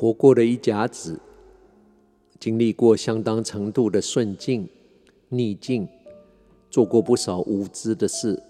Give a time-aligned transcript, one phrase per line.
[0.00, 1.20] 活过了一甲子，
[2.38, 4.66] 经历过相当程度的顺境、
[5.28, 5.86] 逆境，
[6.70, 8.42] 做过不少无知的事，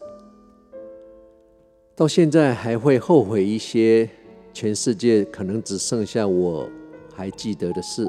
[1.97, 4.09] 到现在还会后悔一些
[4.55, 6.71] 全世界可能只剩下我
[7.13, 8.09] 还记得的事，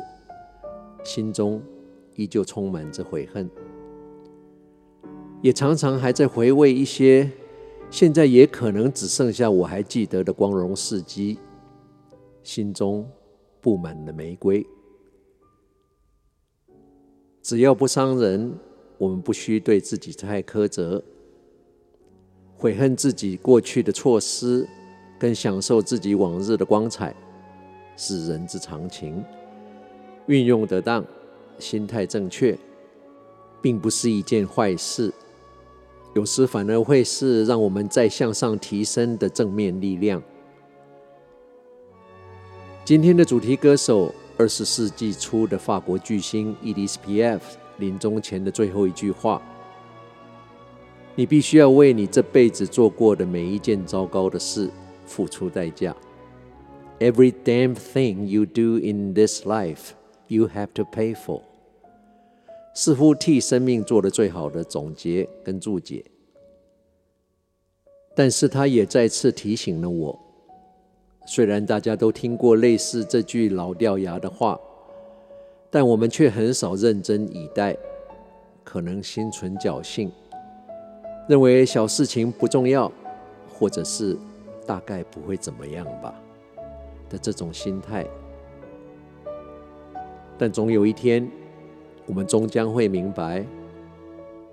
[1.04, 1.60] 心中
[2.16, 3.50] 依旧充满着悔恨，
[5.42, 7.28] 也常常还在回味一些
[7.90, 11.40] 现在也可能只剩下我还记得的光荣事迹，
[12.44, 13.04] 心中
[13.62, 14.66] 布满了玫瑰。
[17.42, 18.58] 只要不伤人，
[18.98, 21.04] 我们不需对自己太苛责。
[22.56, 24.68] 悔恨自己过去的错失，
[25.18, 27.16] 跟享受自己往日的光彩，
[27.98, 29.24] 是人之常情。
[30.28, 31.04] 运用得当，
[31.58, 32.56] 心态正确，
[33.62, 35.12] 并不是一件坏事。
[36.14, 40.22] 有时反而会是让我们再向上提升的正面力量。
[42.92, 44.14] 今天的主题歌手。
[44.38, 47.40] 二十世纪初的法国巨星 Edith Piaf
[47.78, 49.42] 临终前的最后一句话
[51.16, 54.70] ：“你必须要为你这辈子做过的每一件糟糕的事
[55.06, 55.96] 付出代价。
[57.00, 59.92] Every damn thing you do in this life,
[60.28, 61.44] you have to pay for。”
[62.76, 66.04] 似乎替生命做了最好的总结跟注解，
[68.14, 70.20] 但是他也再次提醒了我。
[71.24, 74.60] 虽然大家都听过类似这句老掉牙的话，
[75.70, 77.78] 但我们却很少认真以待，
[78.64, 80.12] 可能心存侥幸，
[81.30, 82.92] 认为小事情不重要，
[83.48, 84.18] 或者是
[84.66, 86.14] 大概不会怎么样吧
[87.08, 88.06] 的这种心态。
[90.38, 91.30] 但总有一天，
[92.08, 93.46] 我们终将会明白，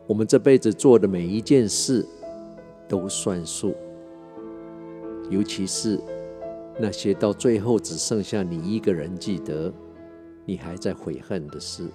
[0.06, 2.06] 我们这辈子做的每一件事
[2.86, 3.74] 都算数，
[5.30, 5.98] 尤其是。
[6.80, 9.72] 那些到最后只剩下你一个人记得，
[10.46, 11.90] 你还在悔恨的事。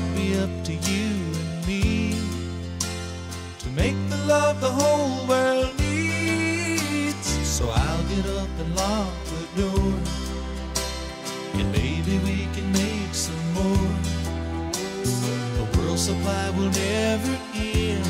[0.00, 2.14] It'd be up to you and me
[3.58, 7.28] to make the love the whole world needs.
[7.46, 9.92] So I'll get up and lock the door,
[11.52, 13.94] and maybe we can make some more.
[15.02, 18.06] The world supply will never end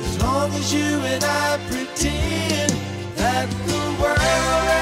[0.00, 2.72] as long as you and I pretend
[3.16, 4.77] that the world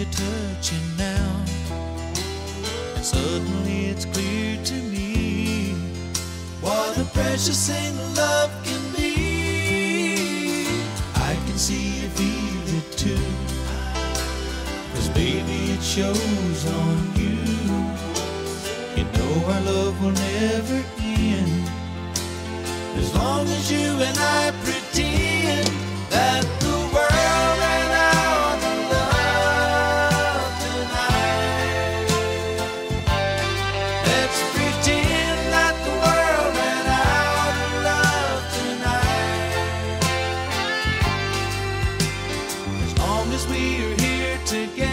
[0.00, 1.44] you're touching now.
[2.96, 5.74] And suddenly it's clear to me
[6.62, 10.66] what a precious thing love can be.
[11.16, 13.26] I can see you feel it too.
[14.94, 17.36] Cause baby, it shows on you.
[18.96, 21.68] You know our love will never end.
[22.96, 24.79] As long as you and I pretend.
[44.50, 44.89] together.